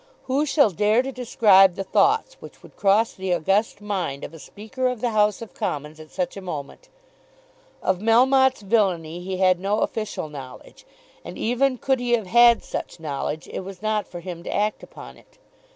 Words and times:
Who 0.23 0.47
shall 0.47 0.71
dare 0.71 1.03
to 1.03 1.11
describe 1.11 1.75
the 1.75 1.83
thoughts 1.83 2.35
which 2.39 2.63
would 2.63 2.75
cross 2.75 3.13
the 3.13 3.35
august 3.35 3.81
mind 3.81 4.23
of 4.23 4.33
a 4.33 4.39
Speaker 4.39 4.87
of 4.87 4.99
the 4.99 5.11
House 5.11 5.43
of 5.43 5.53
Commons 5.53 5.99
at 5.99 6.09
such 6.09 6.35
a 6.35 6.41
moment? 6.41 6.89
Of 7.83 7.99
Melmotte's 7.99 8.63
villainy 8.63 9.19
he 9.19 9.37
had 9.37 9.59
no 9.59 9.81
official 9.81 10.27
knowledge. 10.27 10.87
And 11.23 11.37
even 11.37 11.77
could 11.77 11.99
he 11.99 12.13
have 12.13 12.25
had 12.25 12.63
such 12.63 12.99
knowledge 12.99 13.47
it 13.49 13.59
was 13.59 13.83
not 13.83 14.07
for 14.07 14.21
him 14.21 14.41
to 14.41 14.51
act 14.51 14.81
upon 14.81 15.17
it. 15.17 15.37